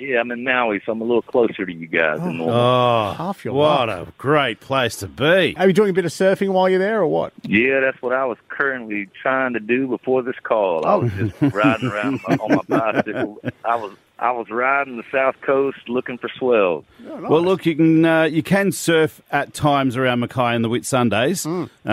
Yeah, 0.00 0.20
I'm 0.20 0.30
in 0.30 0.42
Maui, 0.44 0.80
so 0.86 0.92
I'm 0.92 1.00
a 1.00 1.04
little 1.04 1.22
closer 1.22 1.66
to 1.66 1.72
you 1.72 1.86
guys 1.86 2.18
than 2.20 2.38
normal. 2.38 2.54
Oh, 2.56 3.12
Half 3.18 3.44
your 3.44 3.52
what 3.54 3.88
life. 3.88 4.08
a 4.08 4.12
great 4.18 4.60
place 4.60 4.96
to 4.96 5.06
be. 5.08 5.54
Are 5.58 5.66
you 5.66 5.72
doing 5.74 5.90
a 5.90 5.92
bit 5.92 6.06
of 6.06 6.10
surfing 6.12 6.52
while 6.52 6.68
you're 6.70 6.78
there, 6.78 7.00
or 7.00 7.06
what? 7.06 7.32
Yeah, 7.42 7.80
that's 7.80 8.00
what 8.00 8.12
I 8.14 8.24
was 8.24 8.38
currently 8.48 9.08
trying 9.20 9.52
to 9.52 9.60
do 9.60 9.86
before 9.88 10.22
this 10.22 10.36
call. 10.42 10.86
I 10.86 10.94
was 10.94 11.12
just 11.12 11.34
riding 11.54 11.88
around 11.90 12.20
my, 12.26 12.34
on 12.36 12.56
my 12.56 12.62
bicycle. 12.92 13.40
I 13.64 13.76
was 13.76 13.92
I 14.18 14.32
was 14.32 14.50
riding 14.50 14.98
the 14.98 15.02
south 15.10 15.36
coast 15.40 15.78
looking 15.88 16.18
for 16.18 16.28
swells. 16.38 16.84
Well, 17.06 17.42
look, 17.42 17.64
you 17.64 17.74
can 17.76 18.04
uh, 18.04 18.22
you 18.24 18.42
can 18.42 18.72
surf 18.72 19.20
at 19.30 19.52
times 19.54 19.96
around 19.96 20.20
Mackay 20.20 20.54
on 20.54 20.62
the 20.62 20.68
Whitsundays. 20.68 21.44
Hmm. 21.44 21.64
Uh, 21.88 21.92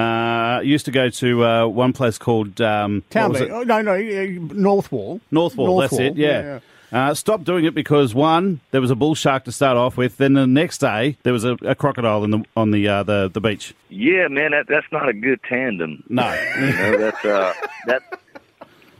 I 0.57 0.61
used 0.61 0.85
to 0.85 0.91
go 0.91 1.09
to 1.09 1.45
uh, 1.45 1.67
one 1.67 1.93
place 1.93 2.17
called 2.17 2.59
um, 2.61 2.95
what 2.95 3.09
Town 3.11 3.31
was 3.31 3.39
Beach. 3.41 3.49
it? 3.49 3.53
Oh, 3.53 3.63
no, 3.63 3.81
no, 3.81 3.93
uh, 3.93 4.53
North 4.53 4.91
Wall. 4.91 5.19
North 5.31 5.55
Wall. 5.57 5.67
North 5.67 5.81
that's 5.91 5.93
Wall, 5.93 6.01
it. 6.11 6.17
Yeah. 6.17 6.59
Uh, 6.91 7.13
stopped 7.13 7.43
doing 7.43 7.65
it 7.65 7.75
because 7.75 8.15
one, 8.15 8.61
there 8.71 8.79
was 8.79 8.91
a 8.91 8.95
bull 8.95 9.13
shark 9.13 9.43
to 9.43 9.51
start 9.51 9.75
off 9.75 9.97
with. 9.97 10.18
Then 10.18 10.33
the 10.33 10.47
next 10.47 10.77
day, 10.77 11.18
there 11.23 11.33
was 11.33 11.43
a, 11.43 11.57
a 11.61 11.75
crocodile 11.75 12.23
in 12.23 12.32
the 12.32 12.43
on 12.55 12.71
the 12.71 12.87
uh, 12.87 13.04
the 13.04 13.29
the 13.33 13.41
beach. 13.41 13.73
Yeah, 13.89 14.27
man, 14.29 14.51
that 14.51 14.68
that's 14.68 14.87
not 14.91 15.10
a 15.10 15.13
good 15.13 15.41
tandem. 15.43 16.04
No, 16.07 16.23
You 16.60 16.65
know, 16.68 16.97
that's 16.97 17.25
uh 17.25 17.54
that 17.87 18.01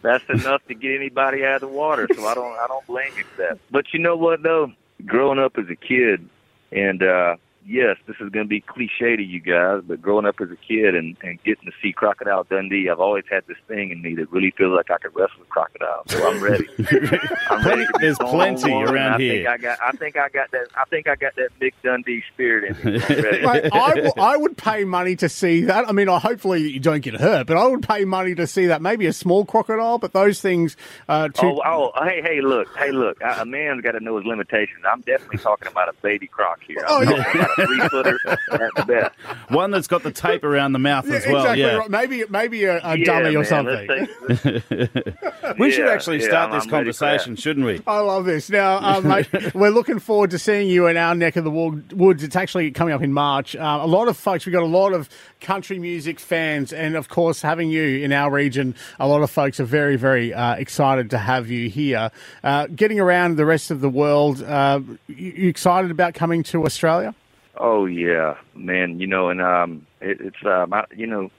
that's 0.02 0.30
enough 0.30 0.66
to 0.68 0.74
get 0.74 0.96
anybody 0.96 1.46
out 1.46 1.56
of 1.56 1.62
the 1.62 1.68
water. 1.76 2.08
So 2.14 2.26
I 2.26 2.34
don't 2.34 2.58
I 2.58 2.68
don't 2.68 2.86
blame 2.88 3.12
you 3.18 3.24
for 3.24 3.44
that. 3.44 3.60
But 3.72 3.94
you 3.94 4.00
know 4.00 4.18
what 4.18 4.44
though? 4.44 4.74
Growing 5.06 5.40
up 5.40 5.58
as 5.58 5.70
a 5.70 5.76
kid, 5.76 6.28
and 6.74 7.02
uh 7.02 7.38
yes, 7.68 7.98
this 8.08 8.16
is 8.22 8.30
going 8.30 8.46
to 8.46 8.50
be 8.50 8.62
cliche 8.62 9.16
to 9.16 9.24
you 9.24 9.40
guys, 9.40 9.82
but 9.86 10.02
growing 10.02 10.26
up 10.26 10.36
as 10.42 10.50
a 10.50 10.56
kid 10.56 10.96
and 10.96 11.18
and 11.22 11.42
getting 11.44 11.66
to 11.66 11.72
see 11.82 11.92
Crocodile 11.94 12.46
Dundee, 12.50 12.90
I've 12.90 13.00
always 13.00 13.26
had 13.30 13.44
this 13.48 13.58
thing 13.68 13.92
in 13.92 14.02
me 14.02 14.16
that 14.16 14.32
really 14.32 14.52
feels 14.58 14.76
like 14.76 14.90
I 14.90 14.98
could 14.98 15.16
wrestle 15.16 15.40
with 15.40 15.50
crocodile. 15.50 16.04
So 16.08 16.28
I'm 16.28 16.42
ready. 16.42 16.68
I'm 17.50 17.66
ready 17.66 17.86
to 17.86 17.94
There's 18.00 18.18
plenty 18.18 18.72
on 18.72 18.84
around 18.90 19.14
I 19.14 19.18
here. 19.20 19.34
Think 19.36 19.48
I 19.48 19.58
got 19.58 19.80
I 19.84 19.92
think 19.92 20.18
I 20.18 20.30
got 20.30 20.52
that 20.52 20.68
I 20.76 20.86
think 20.86 21.08
I 21.08 21.16
got 21.16 21.36
that 21.36 21.50
Mick 21.62 21.74
Dundee 21.84 22.24
spirit 22.34 22.78
in 22.78 22.94
me. 22.94 23.00
Mate, 23.00 23.70
I, 23.74 23.90
w- 23.96 24.12
I 24.18 24.38
would 24.38 24.58
pay 24.58 24.84
money 24.84 25.16
to 25.18 25.28
see 25.30 25.62
that. 25.62 25.88
I 25.88 25.92
mean, 25.92 26.10
I 26.10 26.20
hopefully 26.20 26.62
you 26.70 26.80
don't 26.80 27.02
get 27.02 27.16
hurt, 27.16 27.48
but 27.48 27.58
I 27.58 27.68
would 27.68 27.84
pay 27.88 28.06
money 28.06 28.36
to 28.36 28.48
see 28.48 28.68
that. 28.68 28.82
Maybe 28.82 29.06
a 29.08 29.14
small 29.14 29.46
crocodile, 29.46 29.98
but 29.98 30.14
those 30.14 30.42
things. 30.42 30.78
Uh, 31.10 31.28
to, 31.30 31.46
Oh, 31.48 31.92
oh, 31.96 32.04
hey, 32.06 32.22
hey, 32.22 32.42
look, 32.42 32.68
hey, 32.78 32.92
look. 32.92 33.20
A 33.22 33.42
a 33.42 33.46
man's 33.46 33.82
got 33.82 33.92
to 33.92 34.00
know 34.00 34.18
his 34.18 34.26
limitations. 34.26 34.84
I'm 34.90 35.02
definitely 35.02 35.40
talking 35.40 35.68
about 35.68 35.90
a 35.90 35.94
baby 36.02 36.28
croc 36.28 36.60
here. 36.68 36.84
I'm 36.88 37.08
Oh, 37.08 37.12
yeah. 37.12 37.48
Talking 37.58 37.80
about 37.82 38.08
a 38.08 38.12
three 38.12 38.14
footer 38.14 38.20
at 38.64 38.70
the 38.76 38.86
best. 38.86 39.16
one 39.52 39.72
that's 39.72 39.88
got 39.88 40.04
the 40.04 40.12
tape 40.12 40.44
around 40.44 40.74
the 40.74 40.80
mouth 40.80 41.08
yeah, 41.08 41.16
as 41.16 41.26
well. 41.28 41.38
exactly 41.42 41.62
yeah. 41.64 41.76
right. 41.78 41.90
Maybe 41.90 42.24
maybe 42.30 42.64
a, 42.66 42.80
a 42.84 42.98
Yeah, 42.98 43.06
dummy 43.06 43.36
or 43.36 43.40
man, 43.40 43.46
something. 43.46 44.08
let's 44.28 44.42
take- 44.44 45.14
We 45.60 45.72
should 45.72 45.88
actually 45.88 46.20
yeah, 46.22 46.28
start 46.28 46.52
I'm- 46.52 46.60
this 46.60 46.66
I'm 46.66 46.72
ready 46.74 46.92
for 46.92 47.00
that. 47.00 47.06
conversation, 47.08 47.36
shouldn't 47.36 47.66
we? 47.66 47.82
I 47.88 48.00
love 48.00 48.26
this. 48.26 48.50
Now, 48.50 48.78
uh, 48.78 49.02
mate, 49.02 49.54
we're 49.56 49.70
looking 49.70 50.00
forward 50.00 50.32
to 50.32 50.40
seeing 50.40 50.70
you 50.70 50.88
in 50.88 50.98
our 50.98 51.16
neck 51.16 51.36
of 51.36 51.44
the 51.44 51.52
wo- 51.52 51.82
woods. 51.94 52.24
It's 52.24 52.36
actually 52.36 52.72
coming 52.72 52.94
up 52.94 53.02
in 53.02 53.14
March. 53.14 53.56
Uh, 53.56 53.80
a 53.82 53.88
lot 53.88 54.08
of 54.08 54.18
folks, 54.18 54.46
we've 54.46 54.54
got 54.54 54.64
a 54.64 54.66
lot 54.66 54.94
of 54.94 55.10
country 55.42 55.80
music 55.80 56.20
fans, 56.20 56.74
and 56.74 56.96
of 56.96 57.10
course, 57.10 57.42
having 57.42 57.70
you 57.70 57.84
in 58.04 58.12
our 58.12 58.32
region, 58.32 58.76
a 59.00 59.08
lot 59.08 59.22
of 59.22 59.32
folks 59.32 59.60
are 59.60 59.66
very, 59.66 59.96
very 59.96 60.34
uh, 60.34 60.56
excited 60.56 61.10
to 61.12 61.18
have 61.18 61.50
you 61.50 61.70
here. 61.70 62.12
Uh, 62.44 62.68
getting 62.68 63.00
around 63.00 63.38
the 63.38 63.46
rest 63.46 63.72
of 63.72 63.80
the 63.82 63.90
world, 63.90 64.44
uh, 64.44 64.80
you, 65.08 65.16
you 65.36 65.50
excited 65.50 65.92
about 65.92 66.14
coming 66.14 66.44
to 66.44 66.66
Australia? 66.66 67.16
Oh 67.60 67.86
yeah, 67.86 68.36
man. 68.56 69.00
You 69.00 69.08
know, 69.08 69.30
and 69.30 69.42
um, 69.42 69.86
it, 70.02 70.20
it's 70.22 70.46
um, 70.46 70.74
I, 70.74 70.86
you 70.96 71.08
know, 71.08 71.30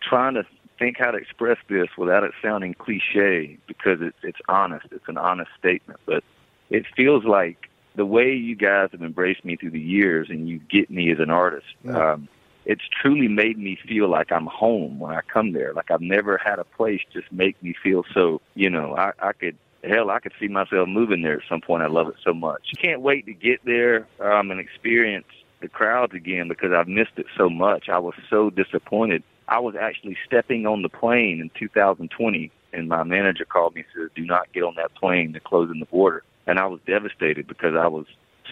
trying 0.00 0.34
to 0.34 0.44
think 0.78 0.98
how 0.98 1.10
to 1.10 1.18
express 1.18 1.58
this 1.68 1.88
without 1.96 2.24
it 2.24 2.32
sounding 2.42 2.74
cliche 2.74 3.58
because 3.66 3.98
it's 4.00 4.18
it's 4.22 4.38
honest. 4.48 4.86
It's 4.90 5.08
an 5.08 5.18
honest 5.18 5.50
statement, 5.58 6.00
but 6.06 6.22
it 6.70 6.84
feels 6.96 7.24
like 7.24 7.68
the 7.94 8.06
way 8.06 8.32
you 8.34 8.54
guys 8.54 8.90
have 8.92 9.02
embraced 9.02 9.44
me 9.44 9.56
through 9.56 9.70
the 9.70 9.80
years 9.80 10.28
and 10.28 10.48
you 10.48 10.60
get 10.70 10.90
me 10.90 11.10
as 11.10 11.18
an 11.18 11.30
artist. 11.30 11.66
Um, 11.88 12.28
it's 12.66 12.82
truly 13.00 13.28
made 13.28 13.58
me 13.58 13.78
feel 13.88 14.08
like 14.08 14.32
I'm 14.32 14.46
home 14.46 14.98
when 14.98 15.14
I 15.14 15.20
come 15.22 15.52
there. 15.52 15.72
Like 15.72 15.90
I've 15.90 16.00
never 16.00 16.36
had 16.36 16.58
a 16.58 16.64
place 16.64 17.00
just 17.12 17.30
make 17.32 17.60
me 17.62 17.74
feel 17.82 18.04
so. 18.12 18.40
You 18.54 18.68
know, 18.68 18.94
I, 18.96 19.12
I 19.20 19.32
could 19.32 19.56
hell, 19.84 20.10
I 20.10 20.18
could 20.18 20.32
see 20.40 20.48
myself 20.48 20.88
moving 20.88 21.22
there 21.22 21.38
at 21.38 21.48
some 21.48 21.60
point. 21.60 21.82
I 21.82 21.86
love 21.86 22.08
it 22.08 22.16
so 22.24 22.34
much. 22.34 22.72
Can't 22.76 23.00
wait 23.00 23.26
to 23.26 23.32
get 23.32 23.64
there 23.64 24.06
um, 24.20 24.50
and 24.50 24.60
experience 24.60 25.26
the 25.60 25.68
crowds 25.68 26.14
again 26.14 26.48
because 26.48 26.72
I've 26.72 26.88
missed 26.88 27.16
it 27.16 27.26
so 27.36 27.48
much. 27.48 27.88
I 27.88 27.98
was 27.98 28.14
so 28.28 28.50
disappointed. 28.50 29.22
I 29.48 29.60
was 29.60 29.74
actually 29.80 30.16
stepping 30.26 30.66
on 30.66 30.82
the 30.82 30.88
plane 30.88 31.40
in 31.40 31.50
2020, 31.58 32.50
and 32.72 32.88
my 32.88 33.04
manager 33.04 33.44
called 33.44 33.74
me 33.74 33.82
and 33.82 34.08
said, 34.08 34.14
"Do 34.14 34.26
not 34.26 34.52
get 34.52 34.64
on 34.64 34.74
that 34.76 34.94
plane. 34.94 35.32
They're 35.32 35.40
closing 35.40 35.78
the 35.78 35.86
border." 35.86 36.22
And 36.46 36.58
I 36.58 36.66
was 36.66 36.80
devastated 36.86 37.46
because 37.46 37.74
I 37.74 37.86
was 37.86 38.06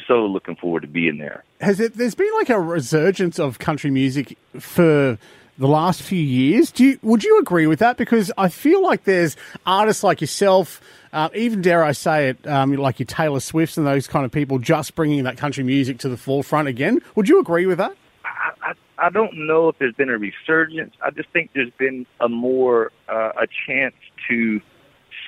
so 0.07 0.27
looking 0.27 0.57
forward 0.57 0.83
to 0.83 0.89
being 0.89 1.19
there. 1.19 1.45
Has 1.61 1.81
it? 1.81 1.95
There's 1.95 2.15
been 2.15 2.33
like 2.35 2.51
a 2.51 2.61
resurgence 2.61 3.39
of 3.39 3.59
country 3.59 3.91
music 3.91 4.37
for 4.59 5.19
the 5.59 5.69
last 5.69 6.03
few 6.03 6.21
years. 6.21 6.71
Do 6.71 6.85
you, 6.85 6.99
would 7.03 7.23
you 7.23 7.39
agree 7.39 7.67
with 7.67 7.79
that? 7.79 7.97
Because 7.97 8.33
I 8.37 8.49
feel 8.49 8.83
like 8.83 9.05
there's 9.05 9.37
artists 9.67 10.03
like 10.03 10.21
yourself, 10.21 10.81
uh, 11.13 11.29
even 11.35 11.63
dare 11.63 11.85
I 11.85 11.93
say 11.93 12.31
it, 12.31 12.47
um, 12.47 12.73
like 12.75 12.99
your 12.99 13.07
Taylor 13.07 13.41
Swifts 13.41 13.77
and 13.77 13.87
those 13.87 14.07
kind 14.07 14.25
of 14.25 14.33
people, 14.33 14.59
just 14.59 14.95
bringing 14.95 15.25
that 15.25 15.37
country 15.37 15.65
music 15.65 15.99
to 15.99 16.09
the 16.09 16.17
forefront 16.17 16.69
again. 16.69 17.01
Would 17.15 17.29
you 17.29 17.41
agree 17.41 17.67
with 17.67 17.79
that? 17.79 17.97
I, 18.25 18.51
I, 18.63 18.73
I 18.99 19.11
don't 19.11 19.47
know 19.47 19.69
if 19.69 19.79
there's 19.79 19.95
been 19.95 20.11
a 20.11 20.19
resurgence. 20.19 20.95
I 21.03 21.11
just 21.11 21.29
think 21.31 21.51
there's 21.55 21.71
been 21.79 22.07
a 22.21 22.29
more 22.29 22.91
uh, 23.09 23.33
a 23.41 23.47
chance 23.67 23.95
to 24.29 24.61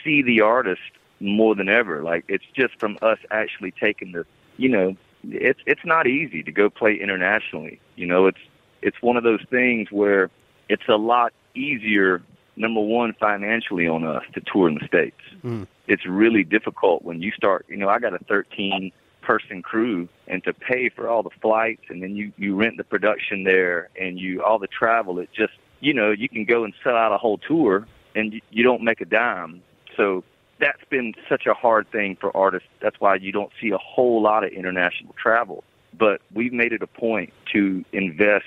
see 0.03 0.23
the 0.23 0.41
artist 0.41 0.81
more 1.21 1.55
than 1.55 1.69
ever. 1.69 2.03
Like 2.03 2.25
it's 2.29 2.45
just 2.55 2.79
from 2.79 2.99
us 3.03 3.19
actually 3.31 3.73
taking 3.73 4.13
the, 4.13 4.27
you 4.57 4.69
know, 4.69 4.97
it's 5.25 5.61
it's 5.67 5.85
not 5.85 6.07
easy 6.07 6.43
to 6.43 6.53
go 6.53 6.71
play 6.71 6.95
internationally. 6.95 7.81
You 7.97 8.07
know, 8.07 8.27
it's 8.27 8.39
it's 8.83 9.01
one 9.01 9.17
of 9.17 9.25
those 9.25 9.43
things 9.51 9.91
where 9.91 10.31
it's 10.69 10.89
a 10.89 10.97
lot 10.97 11.33
easier. 11.55 12.23
Number 12.57 12.81
one, 12.81 13.15
financially 13.21 13.87
on 13.87 14.05
us 14.05 14.25
to 14.35 14.41
tour 14.41 14.69
in 14.69 14.77
the 14.77 14.87
states. 14.87 15.21
Hmm. 15.43 15.65
It's 15.87 16.07
really 16.07 16.43
difficult 16.43 17.03
when 17.03 17.21
you 17.21 17.31
start. 17.33 17.67
You 17.69 17.77
know, 17.77 17.89
I 17.89 17.99
got 17.99 18.15
a 18.15 18.19
13 18.25 18.93
person 19.27 19.61
crew 19.61 20.09
and 20.29 20.43
to 20.45 20.55
pay 20.55 20.89
for 20.89 21.09
all 21.09 21.23
the 21.23 21.31
flights 21.43 21.83
and 21.89 22.01
then 22.01 22.15
you 22.15 22.33
you 22.39 22.55
rent 22.55 22.77
the 22.77 22.85
production 22.85 23.43
there 23.43 23.89
and 24.01 24.21
you 24.21 24.41
all 24.41 24.57
the 24.57 24.69
travel 24.69 25.19
it 25.19 25.29
just 25.33 25.53
you 25.81 25.93
know 25.93 26.13
you 26.13 26.29
can 26.29 26.45
go 26.45 26.63
and 26.63 26.73
sell 26.85 26.97
out 26.97 27.13
a 27.13 27.19
whole 27.19 27.37
tour 27.37 27.89
and 28.15 28.35
you, 28.35 28.41
you 28.51 28.63
don't 28.63 28.83
make 28.83 29.01
a 29.01 29.05
dime 29.05 29.61
so 29.97 30.23
that's 30.61 30.85
been 30.91 31.13
such 31.29 31.45
a 31.47 31.55
hard 31.55 31.91
thing 31.91 32.17
for 32.21 32.35
artists 32.37 32.69
that's 32.81 33.01
why 33.01 33.17
you 33.17 33.33
don't 33.33 33.51
see 33.61 33.71
a 33.71 33.79
whole 33.79 34.23
lot 34.23 34.45
of 34.45 34.53
international 34.53 35.13
travel 35.21 35.65
but 35.99 36.21
we've 36.33 36.53
made 36.53 36.73
it 36.73 36.81
a 36.81 36.87
point 36.87 37.33
to 37.53 37.85
invest 37.93 38.45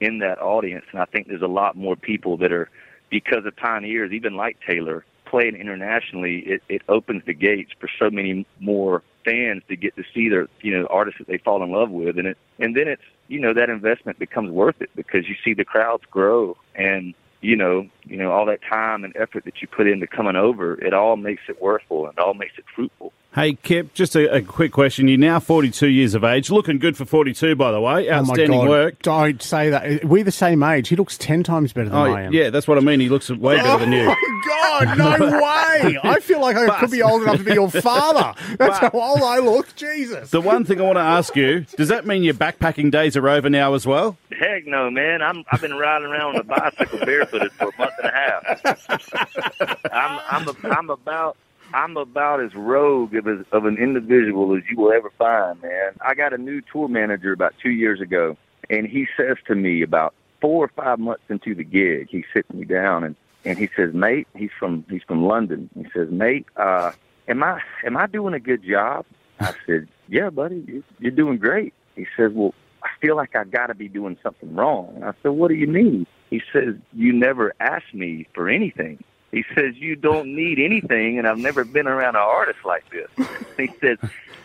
in 0.00 0.18
that 0.18 0.40
audience 0.40 0.84
and 0.92 1.00
I 1.00 1.04
think 1.04 1.28
there's 1.28 1.42
a 1.42 1.46
lot 1.46 1.76
more 1.76 1.96
people 1.96 2.36
that 2.38 2.52
are 2.52 2.70
because 3.10 3.44
of 3.44 3.56
pioneers 3.56 4.12
even 4.12 4.34
like 4.36 4.58
Taylor 4.66 5.04
playing 5.26 5.56
internationally 5.56 6.40
it, 6.40 6.62
it 6.68 6.82
opens 6.88 7.22
the 7.26 7.34
gates 7.34 7.72
for 7.78 7.88
so 7.98 8.10
many 8.10 8.46
more 8.58 9.02
fans 9.24 9.62
to 9.68 9.76
get 9.76 9.94
to 9.96 10.02
see 10.14 10.28
their 10.28 10.48
you 10.62 10.76
know 10.76 10.86
artists 10.86 11.18
that 11.18 11.28
they 11.28 11.38
fall 11.38 11.62
in 11.62 11.70
love 11.70 11.90
with 11.90 12.18
and 12.18 12.26
it 12.26 12.38
and 12.58 12.76
then 12.76 12.88
it's 12.88 13.02
you 13.28 13.38
know 13.38 13.52
that 13.54 13.68
investment 13.70 14.18
becomes 14.18 14.50
worth 14.50 14.80
it 14.80 14.90
because 14.96 15.28
you 15.28 15.34
see 15.44 15.54
the 15.54 15.64
crowds 15.64 16.04
grow 16.10 16.56
and 16.74 17.14
you 17.40 17.56
know 17.56 17.86
you 18.04 18.16
know 18.16 18.32
all 18.32 18.46
that 18.46 18.60
time 18.62 19.04
and 19.04 19.14
effort 19.16 19.44
that 19.44 19.60
you 19.60 19.68
put 19.68 19.86
into 19.86 20.06
coming 20.06 20.36
over 20.36 20.80
it 20.82 20.94
all 20.94 21.16
makes 21.16 21.42
it 21.48 21.60
worthwhile 21.60 22.06
and 22.06 22.18
it 22.18 22.20
all 22.20 22.34
makes 22.34 22.54
it 22.58 22.64
fruitful 22.74 23.12
Hey, 23.32 23.52
Kip, 23.54 23.94
just 23.94 24.16
a, 24.16 24.34
a 24.34 24.42
quick 24.42 24.72
question. 24.72 25.06
You're 25.06 25.16
now 25.16 25.38
42 25.38 25.86
years 25.86 26.14
of 26.14 26.24
age, 26.24 26.50
looking 26.50 26.80
good 26.80 26.96
for 26.96 27.04
42, 27.04 27.54
by 27.54 27.70
the 27.70 27.80
way. 27.80 28.10
Outstanding 28.10 28.54
oh 28.54 28.58
my 28.62 28.64
God. 28.64 28.68
work. 28.70 29.02
Don't 29.02 29.40
say 29.40 29.70
that. 29.70 30.04
We're 30.04 30.24
the 30.24 30.32
same 30.32 30.64
age. 30.64 30.88
He 30.88 30.96
looks 30.96 31.16
10 31.16 31.44
times 31.44 31.72
better 31.72 31.90
than 31.90 31.96
Oh, 31.98 32.12
I 32.12 32.22
am. 32.22 32.32
yeah, 32.32 32.50
that's 32.50 32.66
what 32.66 32.76
I 32.76 32.80
mean. 32.80 32.98
He 32.98 33.08
looks 33.08 33.30
way 33.30 33.56
better 33.58 33.84
than 33.84 33.92
you. 33.92 34.12
Oh 34.52 34.84
my 34.86 34.96
God, 34.96 34.98
no 35.20 35.26
way! 35.36 35.98
I 36.02 36.20
feel 36.20 36.40
like 36.40 36.56
I 36.56 36.80
could 36.80 36.90
be 36.90 37.02
old 37.02 37.22
enough 37.22 37.36
to 37.38 37.44
be 37.44 37.52
your 37.52 37.70
father. 37.70 38.34
That's 38.58 38.78
how 38.78 38.90
old 38.94 39.20
I 39.22 39.38
look. 39.38 39.74
Jesus. 39.76 40.30
The 40.30 40.40
one 40.40 40.64
thing 40.64 40.80
I 40.80 40.84
want 40.84 40.96
to 40.96 41.00
ask 41.02 41.36
you, 41.36 41.66
does 41.76 41.88
that 41.88 42.06
mean 42.06 42.22
your 42.22 42.34
backpacking 42.34 42.90
days 42.90 43.16
are 43.16 43.28
over 43.28 43.50
now 43.50 43.74
as 43.74 43.86
well? 43.86 44.16
heck 44.38 44.66
no 44.66 44.90
man 44.90 45.20
i'm 45.20 45.44
i've 45.52 45.60
been 45.60 45.74
riding 45.74 46.08
around 46.08 46.34
on 46.34 46.40
a 46.40 46.44
bicycle 46.44 46.98
barefooted 47.00 47.52
for 47.52 47.68
a 47.68 47.78
month 47.78 47.92
and 48.02 48.06
a 48.06 48.12
half 48.12 49.92
i'm 49.92 50.20
i'm 50.30 50.48
a, 50.48 50.68
i'm 50.70 50.88
about 50.88 51.36
I'm 51.72 51.96
about 51.96 52.40
as 52.40 52.54
rogue 52.54 53.14
of, 53.14 53.28
as, 53.28 53.44
of 53.52 53.64
an 53.64 53.76
individual 53.78 54.56
as 54.56 54.62
you 54.70 54.76
will 54.76 54.92
ever 54.92 55.10
find, 55.18 55.60
man. 55.62 55.92
I 56.00 56.14
got 56.14 56.32
a 56.32 56.38
new 56.38 56.60
tour 56.60 56.88
manager 56.88 57.32
about 57.32 57.54
two 57.62 57.70
years 57.70 58.00
ago, 58.00 58.36
and 58.68 58.86
he 58.86 59.06
says 59.16 59.36
to 59.46 59.54
me 59.54 59.82
about 59.82 60.14
four 60.40 60.64
or 60.64 60.68
five 60.68 60.98
months 60.98 61.22
into 61.28 61.54
the 61.54 61.64
gig, 61.64 62.08
he 62.10 62.24
sits 62.32 62.50
me 62.52 62.64
down 62.64 63.04
and 63.04 63.16
and 63.44 63.58
he 63.58 63.70
says, 63.74 63.94
"Mate, 63.94 64.28
he's 64.36 64.50
from 64.58 64.84
he's 64.90 65.02
from 65.04 65.24
London." 65.24 65.70
He 65.74 65.86
says, 65.94 66.10
"Mate, 66.10 66.44
uh, 66.56 66.92
am 67.26 67.42
I 67.42 67.60
am 67.84 67.96
I 67.96 68.06
doing 68.06 68.34
a 68.34 68.40
good 68.40 68.62
job?" 68.62 69.06
I 69.40 69.54
said, 69.66 69.88
"Yeah, 70.08 70.28
buddy, 70.30 70.62
you- 70.66 70.84
you're 70.98 71.10
doing 71.10 71.38
great." 71.38 71.72
He 71.96 72.06
says, 72.16 72.32
"Well, 72.34 72.52
I 72.82 72.88
feel 73.00 73.16
like 73.16 73.34
I 73.34 73.44
got 73.44 73.68
to 73.68 73.74
be 73.74 73.88
doing 73.88 74.18
something 74.22 74.54
wrong." 74.54 75.00
I 75.02 75.12
said, 75.22 75.30
"What 75.30 75.48
do 75.48 75.54
you 75.54 75.66
mean?" 75.66 76.06
He 76.28 76.42
says, 76.52 76.74
"You 76.92 77.12
never 77.14 77.54
asked 77.60 77.94
me 77.94 78.26
for 78.34 78.48
anything." 78.48 79.02
He 79.30 79.44
says, 79.54 79.76
You 79.76 79.96
don't 79.96 80.34
need 80.34 80.58
anything, 80.58 81.18
and 81.18 81.26
I've 81.26 81.38
never 81.38 81.64
been 81.64 81.86
around 81.86 82.16
an 82.16 82.22
artist 82.22 82.60
like 82.64 82.84
this. 82.90 83.08
He 83.56 83.68
says, 83.78 83.98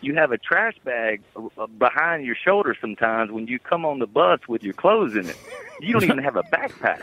you 0.05 0.13
have 0.15 0.31
a 0.31 0.37
trash 0.37 0.75
bag 0.83 1.21
uh, 1.35 1.67
behind 1.67 2.25
your 2.25 2.35
shoulder 2.35 2.75
sometimes 2.79 3.31
when 3.31 3.47
you 3.47 3.57
come 3.59 3.85
on 3.85 3.99
the 3.99 4.07
bus 4.07 4.39
with 4.47 4.63
your 4.63 4.73
clothes 4.73 5.15
in 5.15 5.27
it. 5.27 5.37
You 5.81 5.93
don't 5.93 6.03
even 6.03 6.19
have 6.19 6.35
a 6.35 6.43
backpack. 6.43 7.01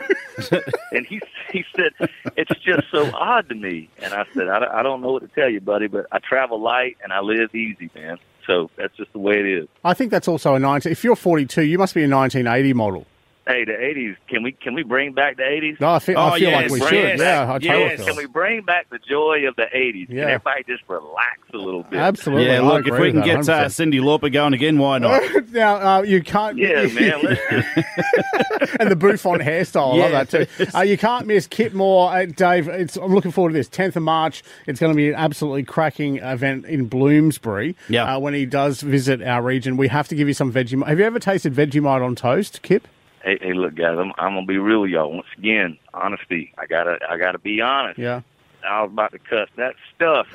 and 0.91 1.05
he 1.05 1.21
he 1.51 1.63
said 1.75 1.91
it's 2.37 2.59
just 2.61 2.89
so 2.91 3.11
odd 3.13 3.49
to 3.49 3.55
me. 3.55 3.89
And 4.01 4.13
I 4.13 4.25
said 4.33 4.47
I, 4.47 4.79
I 4.79 4.83
don't 4.83 5.01
know 5.01 5.11
what 5.11 5.21
to 5.21 5.27
tell 5.27 5.49
you, 5.49 5.59
buddy, 5.59 5.87
but 5.87 6.07
I 6.11 6.19
travel 6.19 6.59
light 6.59 6.97
and 7.03 7.11
I 7.11 7.19
live 7.19 7.53
easy, 7.53 7.89
man. 7.93 8.17
So 8.47 8.69
that's 8.77 8.95
just 8.95 9.11
the 9.13 9.19
way 9.19 9.39
it 9.39 9.45
is. 9.45 9.67
I 9.83 9.93
think 9.93 10.11
that's 10.11 10.27
also 10.27 10.55
a 10.55 10.59
19. 10.59 10.91
If 10.91 11.03
you're 11.03 11.15
42, 11.15 11.63
you 11.63 11.77
must 11.77 11.93
be 11.93 12.03
a 12.03 12.09
1980 12.09 12.73
model. 12.73 13.05
Hey, 13.45 13.65
the 13.65 13.73
'80s. 13.73 14.15
Can 14.29 14.41
we 14.41 14.53
can 14.53 14.73
we 14.73 14.83
bring 14.83 15.11
back 15.13 15.35
the 15.35 15.43
'80s? 15.43 15.79
No, 15.81 15.91
I 15.91 15.99
feel, 15.99 16.17
Oh, 16.17 16.27
I 16.27 16.39
feel 16.39 16.49
yes, 16.49 16.61
like 16.61 16.71
we 16.71 16.79
yes, 16.79 16.89
should. 16.89 17.19
Yeah, 17.19 17.51
I 17.51 17.57
yes. 17.57 17.63
totally 17.73 17.97
feel. 17.97 18.05
Can 18.05 18.15
we 18.15 18.25
bring 18.25 18.61
back 18.61 18.89
the 18.89 18.99
joy 18.99 19.45
of 19.47 19.55
the 19.57 19.63
'80s? 19.75 20.07
Yeah. 20.07 20.21
Can 20.21 20.29
everybody 20.29 20.63
just 20.65 20.83
relax 20.87 21.39
a 21.53 21.57
little 21.57 21.83
bit? 21.83 21.99
Absolutely. 21.99 22.45
Yeah, 22.47 22.61
look, 22.61 22.87
if 22.87 22.97
we 22.97 23.11
can 23.11 23.21
get 23.21 23.39
uh, 23.49 23.65
Cyndi 23.65 23.99
Lauper 23.99 24.31
going 24.31 24.53
again, 24.53 24.77
why 24.77 24.97
not? 24.99 25.21
now 25.51 25.97
uh, 25.97 26.01
you 26.03 26.23
can't. 26.23 26.57
Yeah, 26.57 26.85
man. 26.87 27.21
Let's 27.21 27.41
just 27.49 28.75
and 28.79 28.89
the 28.89 28.95
bouffant 28.95 29.41
hairstyle. 29.41 29.93
I 29.95 30.09
love 30.09 30.29
that 30.29 30.29
too. 30.29 30.77
Uh, 30.77 30.81
you 30.81 30.97
can't 30.97 31.27
miss 31.27 31.47
Kip 31.47 31.73
Moore, 31.73 32.11
uh, 32.15 32.25
Dave. 32.25 32.67
It's, 32.67 32.95
I'm 32.95 33.13
looking 33.13 33.31
forward 33.31 33.49
to 33.49 33.53
this. 33.55 33.67
10th 33.69 33.95
of 33.95 34.03
March. 34.03 34.43
It's 34.67 34.79
going 34.79 34.91
to 34.91 34.97
be 34.97 35.09
an 35.09 35.15
absolutely 35.15 35.63
cracking 35.63 36.17
event 36.17 36.65
in 36.65 36.85
Bloomsbury. 36.87 37.75
Yeah. 37.89 38.15
Uh, 38.15 38.19
when 38.19 38.33
he 38.33 38.45
does 38.45 38.81
visit 38.81 39.21
our 39.21 39.41
region, 39.41 39.77
we 39.77 39.87
have 39.89 40.07
to 40.09 40.15
give 40.15 40.27
you 40.27 40.33
some 40.33 40.51
Vegemite. 40.53 40.87
Have 40.87 40.99
you 40.99 41.05
ever 41.05 41.19
tasted 41.19 41.53
Vegemite 41.53 42.03
on 42.03 42.15
toast, 42.15 42.61
Kip? 42.61 42.87
Hey, 43.23 43.37
hey, 43.41 43.53
look, 43.53 43.75
guys. 43.75 43.97
I'm 43.97 44.11
I'm 44.17 44.35
gonna 44.35 44.45
be 44.45 44.57
real 44.57 44.85
y'all 44.85 45.11
once 45.11 45.27
again. 45.37 45.77
Honesty. 45.93 46.53
I 46.57 46.65
gotta 46.65 46.97
I 47.09 47.17
gotta 47.17 47.39
be 47.39 47.61
honest. 47.61 47.97
Yeah. 47.97 48.21
I 48.67 48.81
was 48.83 48.91
about 48.91 49.11
to 49.11 49.19
cuss. 49.19 49.49
That 49.57 49.75
stuff 49.95 50.27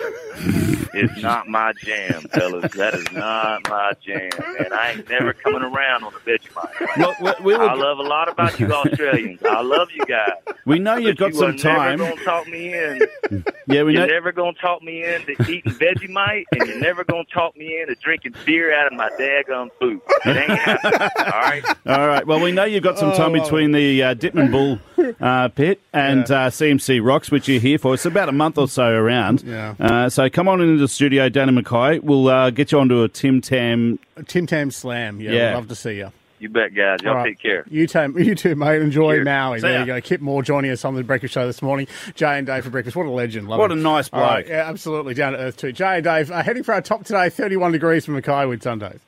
is 0.94 1.22
not 1.22 1.48
my 1.48 1.72
jam, 1.84 2.22
fellas. 2.32 2.72
That 2.74 2.94
is 2.94 3.10
not 3.12 3.68
my 3.68 3.92
jam, 4.04 4.30
man. 4.38 4.72
I 4.72 4.92
ain't 4.92 5.08
never 5.08 5.32
coming 5.32 5.62
around 5.62 6.04
on 6.04 6.12
the 6.12 6.20
Vegemite. 6.20 6.96
Look, 6.96 7.40
we, 7.40 7.44
we, 7.44 7.54
I 7.54 7.74
love 7.74 7.98
a 7.98 8.02
lot 8.02 8.28
about 8.28 8.58
you 8.58 8.72
Australians. 8.72 9.40
I 9.44 9.60
love 9.60 9.88
you 9.94 10.04
guys. 10.06 10.30
we 10.66 10.78
know 10.78 10.96
you've 10.96 11.16
got 11.16 11.32
but 11.32 11.34
you 11.34 11.40
some 11.40 11.50
are 11.50 11.58
time. 11.76 11.98
never 11.98 12.10
gonna 12.14 12.24
talk 12.24 12.48
me 12.48 12.74
in. 12.74 13.00
Yeah, 13.66 13.82
we 13.82 13.92
You're 13.94 14.06
know. 14.06 14.12
never 14.14 14.32
gonna 14.32 14.52
talk 14.60 14.82
me 14.82 15.04
into 15.04 15.32
eating 15.50 15.72
Vegemite, 15.72 16.44
and 16.52 16.66
you're 16.68 16.80
never 16.80 17.04
gonna 17.04 17.24
talk 17.32 17.56
me 17.56 17.80
into 17.80 17.94
drinking 17.96 18.34
beer 18.46 18.74
out 18.74 18.86
of 18.86 18.94
my 18.94 19.10
daggum 19.18 19.68
boot. 19.80 20.02
It 20.24 20.36
ain't 20.36 20.50
happening. 20.58 21.08
All 21.18 21.40
right. 21.40 21.64
All 21.86 22.06
right. 22.08 22.26
Well, 22.26 22.40
we 22.40 22.52
know 22.52 22.64
you've 22.64 22.82
got 22.82 22.98
some 22.98 23.12
time 23.12 23.28
Oh. 23.34 23.42
between 23.42 23.72
the 23.72 24.02
uh, 24.02 24.14
Dittmann 24.14 24.50
Bull 24.50 24.78
uh, 25.20 25.48
pit 25.48 25.80
and 25.92 26.24
uh, 26.30 26.48
CMC 26.50 27.04
Rocks, 27.04 27.30
which 27.30 27.48
you're 27.48 27.60
here 27.60 27.78
for. 27.78 27.94
It's 27.94 28.04
about 28.06 28.28
a 28.28 28.32
month 28.32 28.58
or 28.58 28.68
so 28.68 28.86
around. 28.88 29.42
Yeah. 29.42 29.74
Uh, 29.78 30.08
so 30.08 30.28
come 30.30 30.48
on 30.48 30.60
into 30.60 30.78
the 30.78 30.88
studio, 30.88 31.28
Danny 31.28 31.52
Mackay. 31.52 32.00
We'll 32.00 32.28
uh, 32.28 32.50
get 32.50 32.72
you 32.72 32.78
onto 32.80 33.02
a 33.02 33.08
Tim 33.08 33.40
Tam. 33.40 33.98
Tim 34.26 34.46
Tam 34.46 34.70
Slam. 34.70 35.20
Yeah, 35.20 35.30
Yeah. 35.32 35.54
Love 35.54 35.68
to 35.68 35.74
see 35.74 35.96
you. 35.96 36.12
You 36.40 36.48
bet, 36.48 36.72
guys. 36.72 37.00
Y'all 37.02 37.10
All 37.10 37.16
right. 37.16 37.30
take 37.30 37.40
care. 37.40 37.64
You 37.68 37.88
too, 37.88 38.14
you 38.16 38.36
too, 38.36 38.54
mate. 38.54 38.80
Enjoy 38.80 39.14
Cheers. 39.16 39.24
Maui. 39.24 39.58
See 39.58 39.62
There 39.62 39.72
ya. 39.72 39.80
you 39.80 39.86
go. 39.86 40.00
Kip 40.00 40.20
Moore 40.20 40.40
joining 40.44 40.70
us 40.70 40.84
on 40.84 40.94
the 40.94 41.02
Breakfast 41.02 41.34
Show 41.34 41.44
this 41.48 41.62
morning. 41.62 41.88
Jay 42.14 42.38
and 42.38 42.46
Dave 42.46 42.62
for 42.62 42.70
breakfast. 42.70 42.96
What 42.96 43.06
a 43.06 43.10
legend. 43.10 43.48
Love 43.48 43.58
What 43.58 43.72
him. 43.72 43.80
a 43.80 43.82
nice 43.82 44.08
All 44.12 44.20
right, 44.20 44.46
bloke. 44.46 44.48
Yeah, 44.56 44.68
absolutely. 44.68 45.14
Down 45.14 45.32
to 45.32 45.38
earth 45.40 45.56
too. 45.56 45.72
Jay 45.72 45.96
and 45.96 46.04
Dave 46.04 46.30
uh, 46.30 46.40
heading 46.44 46.62
for 46.62 46.74
our 46.74 46.80
top 46.80 47.02
today. 47.04 47.28
31 47.28 47.72
degrees 47.72 48.04
from 48.04 48.14
Mackay 48.14 48.30
Whitsundays. 48.44 49.00